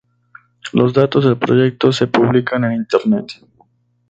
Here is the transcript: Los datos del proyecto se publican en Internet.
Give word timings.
Los 0.73 0.93
datos 0.95 1.25
del 1.25 1.37
proyecto 1.37 1.91
se 1.91 2.07
publican 2.07 2.63
en 2.63 2.71
Internet. 2.73 3.33